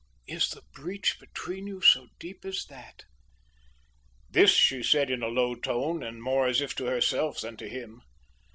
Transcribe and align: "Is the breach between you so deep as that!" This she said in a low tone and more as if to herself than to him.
"Is 0.25 0.49
the 0.49 0.63
breach 0.73 1.19
between 1.19 1.67
you 1.67 1.79
so 1.79 2.07
deep 2.17 2.43
as 2.43 2.65
that!" 2.65 3.03
This 4.31 4.49
she 4.51 4.81
said 4.81 5.11
in 5.11 5.21
a 5.21 5.27
low 5.27 5.53
tone 5.53 6.01
and 6.01 6.23
more 6.23 6.47
as 6.47 6.59
if 6.59 6.73
to 6.77 6.85
herself 6.85 7.39
than 7.41 7.55
to 7.57 7.69
him. 7.69 8.01